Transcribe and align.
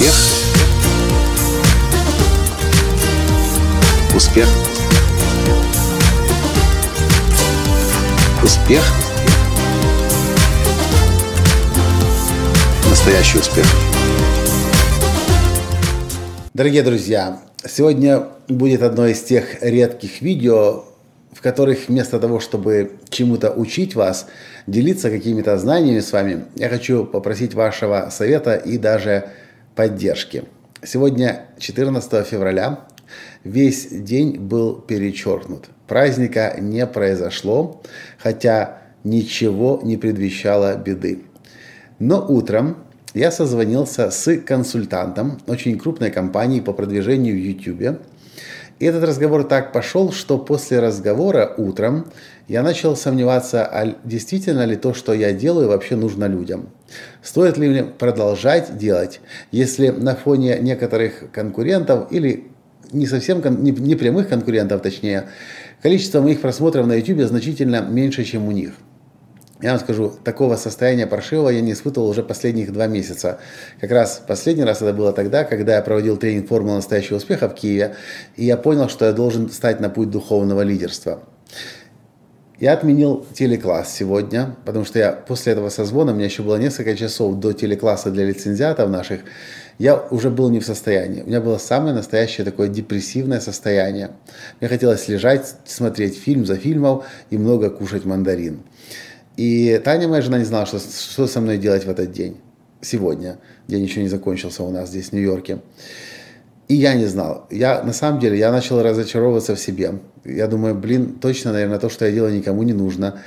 Успех. 0.00 0.14
Успех. 4.16 4.48
Успех. 8.42 8.82
Настоящий 12.88 13.38
успех. 13.40 13.66
Дорогие 16.54 16.82
друзья, 16.82 17.38
сегодня 17.68 18.26
будет 18.48 18.82
одно 18.82 19.06
из 19.06 19.20
тех 19.20 19.62
редких 19.62 20.22
видео, 20.22 20.86
в 21.30 21.42
которых 21.42 21.88
вместо 21.88 22.18
того, 22.18 22.40
чтобы 22.40 22.92
чему-то 23.10 23.50
учить 23.50 23.94
вас, 23.94 24.28
делиться 24.66 25.10
какими-то 25.10 25.58
знаниями 25.58 26.00
с 26.00 26.10
вами, 26.10 26.46
я 26.54 26.70
хочу 26.70 27.04
попросить 27.04 27.52
вашего 27.52 28.08
совета 28.10 28.54
и 28.54 28.78
даже 28.78 29.28
поддержки. 29.80 30.44
Сегодня 30.84 31.46
14 31.58 32.26
февраля, 32.26 32.80
весь 33.44 33.88
день 33.88 34.36
был 34.38 34.74
перечеркнут. 34.74 35.70
Праздника 35.86 36.54
не 36.60 36.86
произошло, 36.86 37.80
хотя 38.18 38.82
ничего 39.04 39.80
не 39.82 39.96
предвещало 39.96 40.76
беды. 40.76 41.22
Но 41.98 42.22
утром 42.28 42.76
я 43.14 43.30
созвонился 43.30 44.10
с 44.10 44.36
консультантом 44.40 45.40
очень 45.46 45.78
крупной 45.78 46.10
компании 46.10 46.60
по 46.60 46.74
продвижению 46.74 47.34
в 47.34 47.38
YouTube, 47.38 48.02
и 48.80 48.86
этот 48.86 49.04
разговор 49.04 49.44
так 49.44 49.72
пошел, 49.72 50.10
что 50.10 50.38
после 50.38 50.80
разговора 50.80 51.54
утром 51.58 52.06
я 52.48 52.62
начал 52.62 52.96
сомневаться, 52.96 53.64
а 53.66 53.94
действительно 54.04 54.64
ли 54.64 54.74
то, 54.74 54.94
что 54.94 55.12
я 55.12 55.32
делаю, 55.32 55.68
вообще 55.68 55.96
нужно 55.96 56.24
людям. 56.24 56.70
Стоит 57.22 57.58
ли 57.58 57.68
мне 57.68 57.84
продолжать 57.84 58.78
делать, 58.78 59.20
если 59.52 59.88
на 59.88 60.16
фоне 60.16 60.58
некоторых 60.60 61.30
конкурентов 61.30 62.10
или 62.10 62.48
не 62.90 63.06
совсем 63.06 63.42
не, 63.62 63.70
не 63.70 63.96
прямых 63.96 64.30
конкурентов, 64.30 64.80
точнее, 64.80 65.28
количество 65.82 66.22
моих 66.22 66.40
просмотров 66.40 66.86
на 66.86 66.94
YouTube 66.94 67.20
значительно 67.28 67.82
меньше, 67.82 68.24
чем 68.24 68.48
у 68.48 68.50
них– 68.50 68.72
я 69.62 69.72
вам 69.72 69.80
скажу, 69.80 70.12
такого 70.24 70.56
состояния 70.56 71.06
паршивого 71.06 71.50
я 71.50 71.60
не 71.60 71.72
испытывал 71.72 72.08
уже 72.08 72.22
последних 72.22 72.72
два 72.72 72.86
месяца. 72.86 73.40
Как 73.80 73.90
раз 73.90 74.22
последний 74.26 74.64
раз 74.64 74.80
это 74.80 74.92
было 74.92 75.12
тогда, 75.12 75.44
когда 75.44 75.76
я 75.76 75.82
проводил 75.82 76.16
тренинг 76.16 76.48
«Формула 76.48 76.76
настоящего 76.76 77.16
успеха» 77.16 77.48
в 77.48 77.54
Киеве, 77.54 77.96
и 78.36 78.44
я 78.44 78.56
понял, 78.56 78.88
что 78.88 79.04
я 79.04 79.12
должен 79.12 79.50
стать 79.50 79.80
на 79.80 79.90
путь 79.90 80.10
духовного 80.10 80.62
лидерства. 80.62 81.22
Я 82.58 82.74
отменил 82.74 83.26
телекласс 83.32 83.90
сегодня, 83.90 84.54
потому 84.66 84.84
что 84.84 84.98
я 84.98 85.12
после 85.12 85.52
этого 85.52 85.70
созвона, 85.70 86.12
у 86.12 86.14
меня 86.14 86.26
еще 86.26 86.42
было 86.42 86.56
несколько 86.56 86.94
часов 86.94 87.36
до 87.36 87.54
телекласса 87.54 88.10
для 88.10 88.26
лицензиатов 88.26 88.90
наших, 88.90 89.20
я 89.78 89.96
уже 89.96 90.28
был 90.28 90.50
не 90.50 90.60
в 90.60 90.66
состоянии. 90.66 91.22
У 91.22 91.26
меня 91.26 91.40
было 91.40 91.56
самое 91.56 91.94
настоящее 91.94 92.44
такое 92.44 92.68
депрессивное 92.68 93.40
состояние. 93.40 94.10
Мне 94.60 94.68
хотелось 94.68 95.08
лежать, 95.08 95.54
смотреть 95.64 96.18
фильм 96.18 96.44
за 96.44 96.56
фильмом 96.56 97.02
и 97.30 97.38
много 97.38 97.70
кушать 97.70 98.04
мандарин. 98.04 98.60
И 99.40 99.80
Таня, 99.82 100.06
моя 100.06 100.20
жена, 100.20 100.36
не 100.36 100.44
знала, 100.44 100.66
что, 100.66 100.78
что 100.78 101.26
со 101.26 101.40
мной 101.40 101.56
делать 101.56 101.86
в 101.86 101.88
этот 101.88 102.12
день, 102.12 102.36
сегодня. 102.82 103.38
День 103.68 103.82
еще 103.84 104.02
не 104.02 104.08
закончился 104.10 104.62
у 104.62 104.70
нас 104.70 104.90
здесь, 104.90 105.08
в 105.08 105.12
Нью-Йорке. 105.14 105.60
И 106.68 106.74
я 106.74 106.92
не 106.92 107.06
знал. 107.06 107.46
Я, 107.50 107.82
на 107.82 107.94
самом 107.94 108.20
деле, 108.20 108.38
я 108.38 108.52
начал 108.52 108.82
разочаровываться 108.82 109.54
в 109.54 109.58
себе. 109.58 109.94
Я 110.26 110.46
думаю, 110.46 110.74
блин, 110.74 111.14
точно, 111.14 111.52
наверное, 111.52 111.78
то, 111.78 111.88
что 111.88 112.04
я 112.04 112.12
делаю, 112.12 112.34
никому 112.34 112.62
не 112.64 112.74
нужно. 112.74 113.20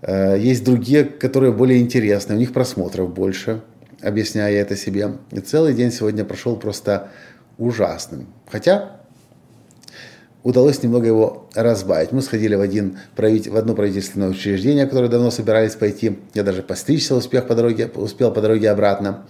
Э, 0.00 0.38
есть 0.38 0.64
другие, 0.64 1.04
которые 1.04 1.52
более 1.52 1.78
интересные, 1.78 2.36
у 2.36 2.40
них 2.40 2.54
просмотров 2.54 3.12
больше, 3.12 3.60
объясняя 4.00 4.54
это 4.62 4.76
себе. 4.76 5.18
И 5.30 5.40
целый 5.40 5.74
день 5.74 5.92
сегодня 5.92 6.24
прошел 6.24 6.56
просто 6.56 7.10
ужасным. 7.58 8.28
Хотя 8.50 8.99
удалось 10.42 10.82
немного 10.82 11.06
его 11.06 11.48
разбавить. 11.54 12.12
Мы 12.12 12.22
сходили 12.22 12.54
в, 12.54 12.60
один, 12.60 12.98
в 13.16 13.56
одно 13.56 13.74
правительственное 13.74 14.28
учреждение, 14.28 14.86
которое 14.86 15.08
давно 15.08 15.30
собирались 15.30 15.74
пойти. 15.74 16.18
Я 16.34 16.42
даже 16.42 16.62
постричься 16.62 17.14
успех 17.14 17.46
по 17.46 17.54
дороге, 17.54 17.90
успел 17.94 18.32
по 18.32 18.40
дороге 18.40 18.70
обратно. 18.70 19.26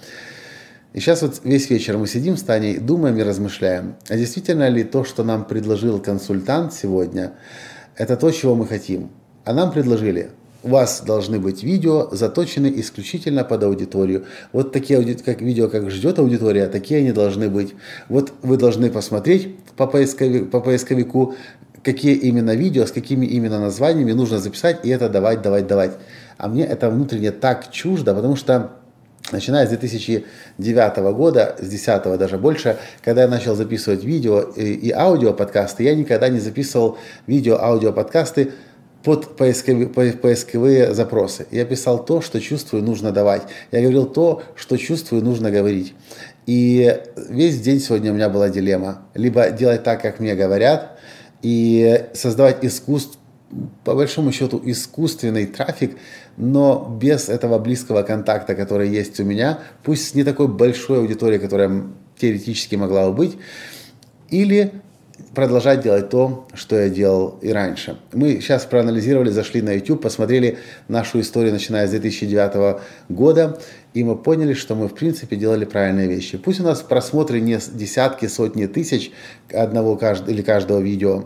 И 0.92 1.00
сейчас 1.00 1.22
вот 1.22 1.40
весь 1.44 1.70
вечер 1.70 1.98
мы 1.98 2.06
сидим 2.08 2.36
с 2.36 2.42
Таней, 2.42 2.78
думаем 2.78 3.16
и 3.16 3.22
размышляем, 3.22 3.94
а 4.08 4.16
действительно 4.16 4.68
ли 4.68 4.82
то, 4.82 5.04
что 5.04 5.22
нам 5.22 5.44
предложил 5.44 6.00
консультант 6.00 6.72
сегодня, 6.74 7.34
это 7.96 8.16
то, 8.16 8.30
чего 8.32 8.56
мы 8.56 8.66
хотим. 8.66 9.10
А 9.44 9.52
нам 9.52 9.70
предложили 9.70 10.30
у 10.62 10.68
вас 10.68 11.02
должны 11.02 11.38
быть 11.38 11.62
видео, 11.62 12.08
заточены 12.12 12.72
исключительно 12.76 13.44
под 13.44 13.62
аудиторию. 13.64 14.26
Вот 14.52 14.72
такие 14.72 15.02
как 15.16 15.40
видео, 15.40 15.68
как 15.68 15.90
ждет 15.90 16.18
аудитория, 16.18 16.66
такие 16.68 17.00
они 17.00 17.12
должны 17.12 17.48
быть. 17.48 17.74
Вот 18.08 18.32
вы 18.42 18.56
должны 18.56 18.90
посмотреть 18.90 19.56
по, 19.76 19.86
поисковику, 19.86 20.46
по 20.46 20.60
поисковику, 20.60 21.34
какие 21.82 22.14
именно 22.14 22.54
видео, 22.54 22.84
с 22.84 22.92
какими 22.92 23.26
именно 23.26 23.58
названиями 23.58 24.12
нужно 24.12 24.38
записать, 24.38 24.84
и 24.84 24.90
это 24.90 25.08
давать, 25.08 25.42
давать, 25.42 25.66
давать. 25.66 25.92
А 26.36 26.48
мне 26.48 26.64
это 26.64 26.90
внутренне 26.90 27.30
так 27.30 27.70
чуждо, 27.70 28.14
потому 28.14 28.36
что 28.36 28.72
начиная 29.32 29.66
с 29.66 29.70
2009 29.70 30.96
года, 31.14 31.56
с 31.58 31.68
2010 31.68 32.18
даже 32.18 32.38
больше, 32.38 32.76
когда 33.02 33.22
я 33.22 33.28
начал 33.28 33.54
записывать 33.54 34.04
видео 34.04 34.40
и, 34.40 34.72
и 34.72 34.90
аудио 34.90 35.32
подкасты, 35.32 35.84
я 35.84 35.94
никогда 35.94 36.28
не 36.28 36.40
записывал 36.40 36.98
видео, 37.26 37.58
аудио 37.60 37.92
подкасты 37.92 38.52
под 39.02 39.36
поисковые, 39.36 39.88
поисковые 39.88 40.94
запросы. 40.94 41.46
Я 41.50 41.64
писал 41.64 42.04
то, 42.04 42.20
что 42.20 42.40
чувствую, 42.40 42.82
нужно 42.82 43.12
давать. 43.12 43.42
Я 43.72 43.80
говорил 43.80 44.06
то, 44.06 44.42
что 44.54 44.76
чувствую, 44.76 45.24
нужно 45.24 45.50
говорить. 45.50 45.94
И 46.46 47.00
весь 47.28 47.60
день 47.60 47.80
сегодня 47.80 48.12
у 48.12 48.14
меня 48.14 48.28
была 48.28 48.48
дилемма. 48.48 49.02
Либо 49.14 49.50
делать 49.50 49.84
так, 49.84 50.02
как 50.02 50.20
мне 50.20 50.34
говорят, 50.34 50.98
и 51.42 52.06
создавать 52.12 52.64
искусство, 52.64 53.18
по 53.84 53.94
большому 53.94 54.32
счету 54.32 54.60
искусственный 54.64 55.46
трафик, 55.46 55.96
но 56.36 56.96
без 57.00 57.28
этого 57.28 57.58
близкого 57.58 58.02
контакта, 58.02 58.54
который 58.54 58.88
есть 58.88 59.18
у 59.18 59.24
меня, 59.24 59.58
пусть 59.82 60.08
с 60.08 60.14
не 60.14 60.24
такой 60.24 60.48
большой 60.48 60.98
аудиторией, 60.98 61.40
которая 61.40 61.84
теоретически 62.18 62.76
могла 62.76 63.08
бы 63.10 63.16
быть, 63.16 63.36
или 64.28 64.72
продолжать 65.34 65.82
делать 65.82 66.10
то, 66.10 66.46
что 66.54 66.76
я 66.76 66.88
делал 66.88 67.38
и 67.42 67.50
раньше. 67.50 67.98
Мы 68.12 68.40
сейчас 68.40 68.64
проанализировали, 68.64 69.30
зашли 69.30 69.62
на 69.62 69.72
YouTube, 69.72 70.02
посмотрели 70.02 70.58
нашу 70.88 71.20
историю, 71.20 71.52
начиная 71.52 71.86
с 71.86 71.90
2009 71.90 72.80
года, 73.08 73.58
и 73.94 74.04
мы 74.04 74.16
поняли, 74.16 74.54
что 74.54 74.74
мы, 74.74 74.88
в 74.88 74.94
принципе, 74.94 75.36
делали 75.36 75.64
правильные 75.64 76.08
вещи. 76.08 76.38
Пусть 76.38 76.60
у 76.60 76.64
нас 76.64 76.80
просмотры 76.80 77.40
не 77.40 77.58
десятки, 77.72 78.26
сотни 78.26 78.66
тысяч 78.66 79.12
одного 79.52 79.98
или 80.26 80.42
каждого 80.42 80.80
видео, 80.80 81.24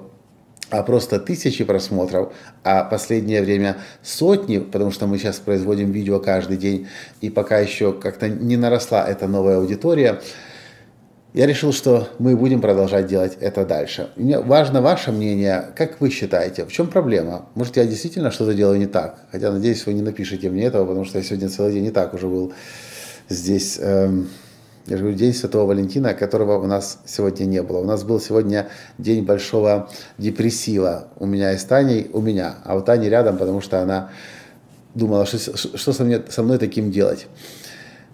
а 0.71 0.83
просто 0.83 1.21
тысячи 1.21 1.65
просмотров, 1.65 2.33
а 2.62 2.84
последнее 2.84 3.43
время 3.43 3.77
сотни, 4.03 4.59
потому 4.59 4.91
что 4.91 5.06
мы 5.06 5.19
сейчас 5.19 5.38
производим 5.38 5.93
видео 5.93 6.21
каждый 6.21 6.56
день, 6.56 6.88
и 7.21 7.31
пока 7.31 7.59
еще 7.59 7.93
как-то 7.93 8.28
не 8.28 8.56
наросла 8.56 9.06
эта 9.06 9.28
новая 9.28 9.59
аудитория, 9.59 10.21
я 11.34 11.47
решил, 11.47 11.72
что 11.72 12.09
мы 12.21 12.37
будем 12.37 12.61
продолжать 12.61 13.09
делать 13.09 13.37
это 13.41 13.67
дальше. 13.67 14.09
Мне 14.15 14.39
важно 14.39 14.81
ваше 14.81 15.11
мнение, 15.11 15.72
как 15.77 16.00
вы 16.00 16.09
считаете, 16.11 16.65
в 16.65 16.72
чем 16.72 16.87
проблема? 16.87 17.47
Может, 17.56 17.77
я 17.77 17.84
действительно 17.84 18.31
что-то 18.31 18.55
делаю 18.55 18.78
не 18.78 18.87
так? 18.87 19.19
Хотя, 19.33 19.50
надеюсь, 19.50 19.84
вы 19.84 19.95
не 19.95 20.03
напишите 20.03 20.49
мне 20.49 20.65
этого, 20.65 20.87
потому 20.87 21.05
что 21.05 21.19
я 21.19 21.25
сегодня 21.25 21.49
целый 21.49 21.72
день 21.72 21.83
не 21.83 21.91
так 21.91 22.15
уже 22.15 22.28
был 22.28 22.53
здесь. 23.28 23.78
Эм, 23.81 24.28
я 24.87 24.97
же 24.97 25.03
говорю, 25.03 25.19
День 25.19 25.34
Святого 25.34 25.67
Валентина, 25.67 26.15
которого 26.15 26.62
у 26.62 26.67
нас 26.67 27.00
сегодня 27.05 27.47
не 27.47 27.62
было. 27.62 27.78
У 27.78 27.84
нас 27.84 28.05
был 28.05 28.21
сегодня 28.21 28.69
день 28.99 29.25
большого 29.25 29.91
депрессива 30.19 31.09
у 31.16 31.27
меня 31.27 31.53
и 31.53 31.59
с 31.59 31.65
Таней, 31.65 32.11
у 32.12 32.21
меня, 32.21 32.56
а 32.65 32.77
у 32.77 32.81
Тани 32.81 33.09
рядом, 33.09 33.39
потому 33.39 33.60
что 33.60 33.81
она 33.81 34.10
думала, 34.95 35.27
что, 35.27 35.39
что 35.57 35.92
со, 35.92 36.04
мне, 36.04 36.22
со 36.28 36.45
мной 36.45 36.59
таким 36.59 36.92
делать. 36.92 37.27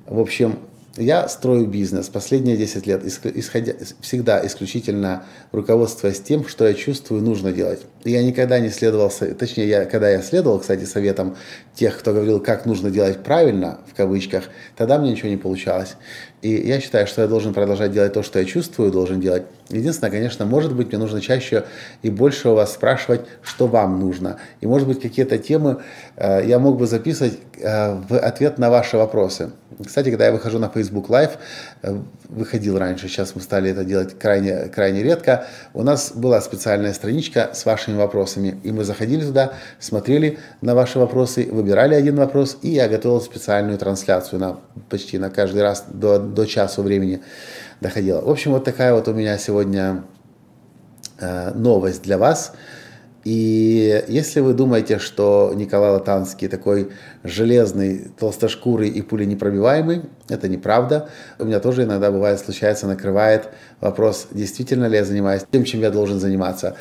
В 0.06 0.18
общем, 0.20 0.58
я 0.96 1.28
строю 1.28 1.66
бизнес 1.66 2.08
последние 2.08 2.56
10 2.56 2.86
лет, 2.86 3.04
исходя, 3.04 3.74
всегда 4.00 4.44
исключительно 4.44 5.24
руководствуясь 5.52 6.20
тем, 6.20 6.48
что 6.48 6.66
я 6.66 6.74
чувствую 6.74 7.22
нужно 7.22 7.52
делать. 7.52 7.80
Я 8.04 8.24
никогда 8.24 8.58
не 8.58 8.70
следовал, 8.70 9.12
точнее, 9.38 9.68
я, 9.68 9.84
когда 9.84 10.10
я 10.10 10.20
следовал, 10.20 10.58
кстати, 10.58 10.84
советам 10.84 11.36
тех, 11.74 11.96
кто 11.96 12.12
говорил, 12.12 12.40
как 12.40 12.66
нужно 12.66 12.90
делать 12.90 13.22
правильно, 13.22 13.78
в 13.86 13.94
кавычках, 13.94 14.44
тогда 14.76 14.98
мне 14.98 15.12
ничего 15.12 15.28
не 15.28 15.36
получалось. 15.36 15.96
И 16.42 16.50
я 16.50 16.80
считаю, 16.80 17.06
что 17.06 17.22
я 17.22 17.28
должен 17.28 17.54
продолжать 17.54 17.92
делать 17.92 18.14
то, 18.14 18.22
что 18.22 18.38
я 18.38 18.44
чувствую, 18.44 18.90
должен 18.90 19.20
делать. 19.20 19.44
Единственное, 19.68 20.10
конечно, 20.10 20.46
может 20.46 20.74
быть, 20.74 20.88
мне 20.88 20.98
нужно 20.98 21.20
чаще 21.20 21.64
и 22.02 22.10
больше 22.10 22.48
у 22.48 22.54
вас 22.54 22.72
спрашивать, 22.72 23.20
что 23.42 23.66
вам 23.66 24.00
нужно. 24.00 24.38
И, 24.60 24.66
может 24.66 24.88
быть, 24.88 25.00
какие-то 25.00 25.38
темы 25.38 25.82
э, 26.16 26.46
я 26.46 26.58
мог 26.58 26.78
бы 26.78 26.86
записывать 26.86 27.38
э, 27.58 27.94
в 28.08 28.18
ответ 28.18 28.58
на 28.58 28.70
ваши 28.70 28.96
вопросы. 28.96 29.50
Кстати, 29.84 30.10
когда 30.10 30.26
я 30.26 30.32
выхожу 30.32 30.58
на 30.58 30.68
Facebook 30.68 31.08
Live, 31.08 31.32
э, 31.82 31.98
выходил 32.28 32.78
раньше, 32.78 33.08
сейчас 33.08 33.34
мы 33.34 33.40
стали 33.40 33.70
это 33.70 33.84
делать 33.84 34.18
крайне, 34.18 34.66
крайне 34.66 35.02
редко, 35.02 35.46
у 35.74 35.82
нас 35.82 36.12
была 36.14 36.40
специальная 36.40 36.92
страничка 36.92 37.50
с 37.52 37.64
вашими 37.64 37.96
вопросами, 37.96 38.60
и 38.62 38.72
мы 38.72 38.84
заходили 38.84 39.24
туда, 39.24 39.54
смотрели 39.78 40.38
на 40.60 40.74
ваши 40.74 40.98
вопросы, 40.98 41.48
выбирали 41.50 41.94
один 41.94 42.16
вопрос, 42.16 42.58
и 42.62 42.70
я 42.70 42.88
готовил 42.88 43.20
специальную 43.20 43.78
трансляцию 43.78 44.40
на 44.40 44.60
почти 44.88 45.18
на 45.18 45.30
каждый 45.30 45.62
раз 45.62 45.84
до, 45.88 46.18
до 46.18 46.46
часу 46.46 46.82
времени 46.82 47.20
доходила. 47.80 48.20
В 48.20 48.30
общем, 48.30 48.52
вот 48.52 48.64
такая 48.64 48.94
вот 48.94 49.08
у 49.08 49.14
меня 49.14 49.38
сегодня 49.38 50.04
э, 51.18 51.52
новость 51.54 52.02
для 52.02 52.18
вас– 52.18 52.52
и 53.24 54.02
если 54.08 54.40
вы 54.40 54.54
думаете, 54.54 54.98
что 54.98 55.52
Николай 55.54 55.90
Латанский 55.90 56.48
такой 56.48 56.90
железный, 57.22 58.10
толстошкурый 58.18 58.88
и 58.88 59.02
пуленепробиваемый, 59.02 60.02
это 60.30 60.48
неправда. 60.48 61.10
У 61.38 61.44
меня 61.44 61.60
тоже 61.60 61.84
иногда 61.84 62.10
бывает, 62.10 62.40
случается, 62.40 62.86
накрывает 62.86 63.50
вопрос, 63.80 64.28
действительно 64.30 64.86
ли 64.86 64.96
я 64.96 65.04
занимаюсь 65.04 65.42
тем, 65.50 65.64
чем 65.64 65.80
я 65.80 65.90
должен 65.90 66.18
заниматься. 66.18 66.76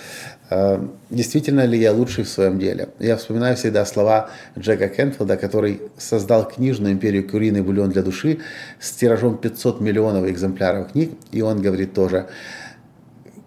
Э, 0.49 0.79
действительно 1.09 1.65
ли 1.65 1.77
я 1.77 1.91
лучший 1.91 2.23
в 2.23 2.29
своем 2.29 2.57
деле? 2.57 2.87
Я 2.99 3.17
вспоминаю 3.17 3.57
всегда 3.57 3.85
слова 3.85 4.29
Джека 4.57 4.87
Кентфилда, 4.87 5.35
который 5.35 5.81
создал 5.97 6.47
книжную 6.47 6.93
империю 6.93 7.27
«Куриный 7.27 7.61
бульон 7.61 7.89
для 7.89 8.01
души» 8.01 8.39
с 8.79 8.91
тиражом 8.91 9.37
500 9.37 9.81
миллионов 9.81 10.25
экземпляров 10.29 10.93
книг, 10.93 11.11
и 11.33 11.41
он 11.41 11.61
говорит 11.61 11.93
тоже– 11.93 12.27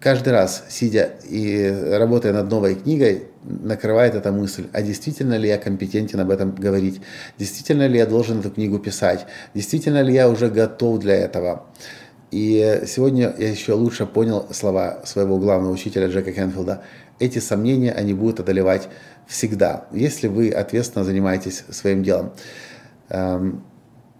каждый 0.03 0.33
раз, 0.33 0.65
сидя 0.67 1.11
и 1.29 1.65
работая 1.91 2.33
над 2.33 2.51
новой 2.51 2.75
книгой, 2.75 3.23
накрывает 3.41 4.15
эта 4.15 4.33
мысль, 4.33 4.67
а 4.73 4.81
действительно 4.81 5.35
ли 5.35 5.47
я 5.47 5.57
компетентен 5.57 6.19
об 6.19 6.29
этом 6.29 6.53
говорить, 6.53 6.99
действительно 7.39 7.87
ли 7.87 7.97
я 7.97 8.05
должен 8.05 8.41
эту 8.41 8.51
книгу 8.51 8.79
писать, 8.79 9.25
действительно 9.53 10.01
ли 10.01 10.13
я 10.13 10.29
уже 10.29 10.49
готов 10.49 10.99
для 10.99 11.15
этого. 11.15 11.67
И 12.31 12.83
сегодня 12.85 13.33
я 13.37 13.49
еще 13.49 13.73
лучше 13.73 14.05
понял 14.05 14.45
слова 14.51 15.01
своего 15.05 15.37
главного 15.37 15.71
учителя 15.71 16.07
Джека 16.07 16.33
Кенфилда. 16.33 16.83
Эти 17.19 17.39
сомнения, 17.39 17.93
они 17.93 18.13
будут 18.13 18.41
одолевать 18.41 18.89
всегда, 19.25 19.85
если 19.91 20.27
вы 20.27 20.49
ответственно 20.49 21.05
занимаетесь 21.05 21.63
своим 21.69 22.03
делом. 22.03 22.33
Эм, 23.07 23.63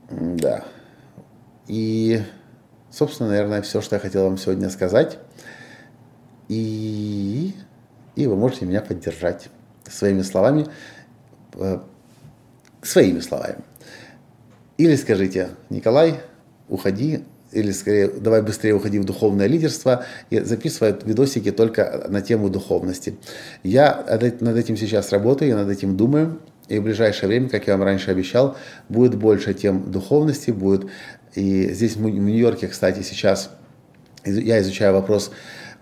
да. 0.09 0.63
И, 1.67 2.21
собственно, 2.89 3.29
наверное, 3.29 3.61
все, 3.61 3.81
что 3.81 3.97
я 3.97 3.99
хотел 3.99 4.23
вам 4.23 4.37
сегодня 4.37 4.69
сказать. 4.69 5.17
И, 6.53 7.53
и 8.15 8.27
вы 8.27 8.35
можете 8.35 8.65
меня 8.65 8.81
поддержать 8.81 9.49
своими 9.89 10.21
словами, 10.21 10.67
э, 11.55 11.79
своими 12.81 13.19
словами. 13.19 13.57
Или 14.77 14.95
скажите, 14.95 15.49
Николай, 15.69 16.19
уходи, 16.69 17.23
или 17.51 17.71
скорее, 17.71 18.07
давай 18.07 18.41
быстрее 18.41 18.73
уходи 18.73 18.99
в 18.99 19.05
духовное 19.05 19.47
лидерство 19.47 20.05
и 20.29 20.39
записывай 20.41 20.95
видосики 21.03 21.51
только 21.51 22.05
на 22.09 22.21
тему 22.21 22.49
духовности. 22.49 23.15
Я 23.63 24.05
над 24.39 24.55
этим 24.55 24.77
сейчас 24.77 25.11
работаю, 25.11 25.49
я 25.49 25.57
над 25.57 25.69
этим 25.69 25.97
думаю, 25.97 26.39
и 26.67 26.79
в 26.79 26.83
ближайшее 26.83 27.29
время, 27.29 27.49
как 27.49 27.67
я 27.67 27.77
вам 27.77 27.83
раньше 27.83 28.11
обещал, 28.11 28.57
будет 28.89 29.15
больше 29.15 29.53
тем 29.53 29.91
духовности, 29.91 30.51
будет, 30.51 30.87
и 31.33 31.73
здесь 31.73 31.95
в 31.95 32.01
Нью-Йорке, 32.01 32.67
кстати, 32.67 33.01
сейчас 33.01 33.49
я 34.25 34.61
изучаю 34.61 34.93
вопрос 34.93 35.31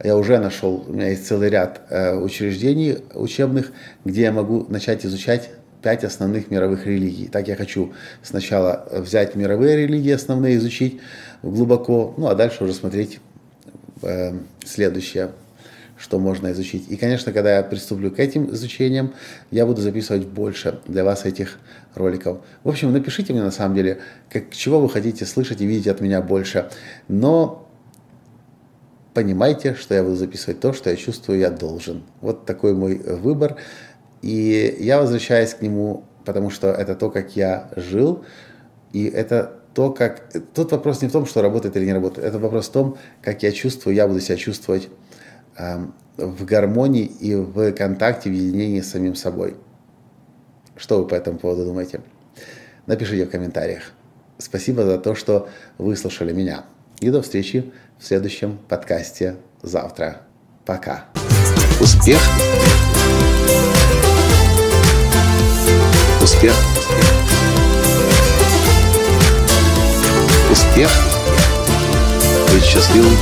я 0.04 0.18
уже 0.18 0.40
нашел, 0.40 0.84
у 0.88 0.94
меня 0.94 1.10
есть 1.10 1.28
целый 1.28 1.50
ряд 1.50 1.82
э, 1.90 2.16
учреждений 2.16 3.00
учебных, 3.14 3.72
где 4.06 4.24
я 4.24 4.32
могу 4.32 4.66
начать 4.70 5.06
изучать 5.06 5.50
пять 5.82 6.04
основных 6.04 6.52
мировых 6.52 6.86
религий. 6.86 7.28
Так 7.28 7.48
я 7.48 7.56
хочу 7.56 7.94
сначала 8.22 8.88
взять 8.92 9.36
мировые 9.36 9.78
религии 9.78 10.12
основные, 10.12 10.58
изучить 10.58 11.00
глубоко, 11.44 12.14
ну 12.18 12.28
а 12.28 12.36
дальше 12.36 12.64
уже 12.64 12.74
смотреть 12.74 13.20
э, 14.04 14.34
следующее, 14.66 15.32
что 15.98 16.20
можно 16.20 16.52
изучить. 16.52 16.90
И, 16.90 16.98
конечно, 16.98 17.32
когда 17.32 17.58
я 17.58 17.64
приступлю 17.64 18.12
к 18.12 18.20
этим 18.20 18.52
изучениям, 18.54 19.14
я 19.52 19.66
буду 19.66 19.82
записывать 19.82 20.26
больше 20.26 20.80
для 20.88 21.04
вас 21.04 21.26
этих 21.26 21.58
роликов. 21.96 22.40
В 22.64 22.70
общем, 22.70 22.92
напишите 22.92 23.34
мне 23.34 23.44
на 23.44 23.52
самом 23.52 23.76
деле, 23.76 24.00
как, 24.30 24.52
чего 24.52 24.80
вы 24.80 24.90
хотите 24.90 25.26
слышать 25.26 25.62
и 25.62 25.66
видеть 25.66 25.88
от 25.88 26.02
меня 26.02 26.22
больше. 26.22 26.70
Но 27.08 27.68
понимайте, 29.14 29.74
что 29.76 29.94
я 29.96 30.04
буду 30.04 30.16
записывать 30.16 30.60
то, 30.60 30.74
что 30.74 30.90
я 30.90 30.96
чувствую, 30.96 31.40
я 31.40 31.50
должен. 31.50 32.04
Вот 32.22 32.46
такой 32.46 32.74
мой 32.74 32.98
выбор. 32.98 33.58
И 34.22 34.78
я 34.80 35.00
возвращаюсь 35.00 35.54
к 35.54 35.62
нему, 35.62 36.04
потому 36.26 36.50
что 36.50 36.68
это 36.68 36.96
то, 36.96 37.10
как 37.10 37.36
я 37.36 37.70
жил, 37.76 38.24
и 38.94 39.06
это 39.06 39.62
то, 39.74 39.92
как... 39.92 40.32
Тут 40.54 40.72
вопрос 40.72 41.02
не 41.02 41.08
в 41.08 41.12
том, 41.12 41.26
что 41.26 41.42
работает 41.42 41.76
или 41.78 41.86
не 41.86 41.94
работает. 41.94 42.28
Это 42.28 42.40
вопрос 42.40 42.68
в 42.68 42.72
том, 42.72 42.98
как 43.22 43.42
я 43.44 43.52
чувствую, 43.52 43.96
я 43.96 44.08
буду 44.08 44.20
себя 44.20 44.38
чувствовать 44.38 44.90
э, 45.58 45.78
в 46.18 46.46
гармонии 46.46 47.06
и 47.06 47.36
в 47.36 47.72
контакте, 47.72 48.30
в 48.30 48.34
единении 48.34 48.82
с 48.82 48.92
самим 48.92 49.16
собой. 49.16 49.56
Что 50.76 51.00
вы 51.00 51.08
по 51.08 51.16
этому 51.16 51.40
поводу 51.40 51.66
думаете? 51.66 52.02
Напишите 52.86 53.26
в 53.26 53.30
комментариях. 53.30 53.94
Спасибо 54.38 54.84
за 54.84 54.98
то, 54.98 55.16
что 55.16 55.48
выслушали 55.78 56.34
меня. 56.34 56.66
И 57.02 57.10
до 57.10 57.24
встречи 57.24 57.72
в 58.00 58.06
следующем 58.06 58.60
подкасте 58.70 59.36
завтра. 59.64 60.22
Пока. 60.66 61.06
Успех. 61.80 62.22
Успех. 66.22 66.54
Успех. 70.52 70.92
Быть 72.54 72.64
счастливым, 72.64 73.18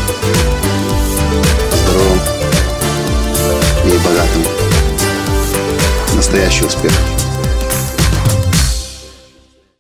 здоровым 1.71 2.19
и 3.85 3.97
богатым. 4.05 4.43
Настоящий 6.17 6.65
успех. 6.65 6.91